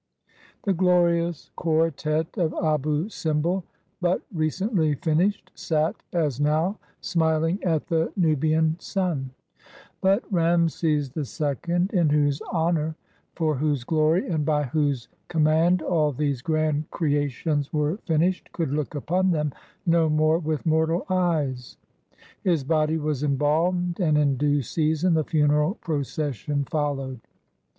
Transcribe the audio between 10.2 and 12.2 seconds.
Rameses II, in